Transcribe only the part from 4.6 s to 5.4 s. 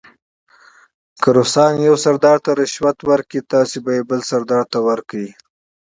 ته ورکړئ.